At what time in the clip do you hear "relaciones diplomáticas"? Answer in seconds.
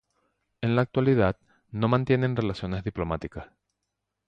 2.35-3.49